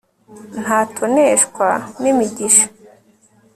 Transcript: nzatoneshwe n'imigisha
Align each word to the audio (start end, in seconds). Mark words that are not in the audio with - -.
nzatoneshwe 0.57 1.65
n'imigisha 2.01 2.65